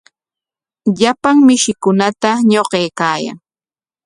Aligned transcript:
Llapan 0.99 1.37
mishikunata 1.47 2.29
ñawyaykaayan. 2.49 3.37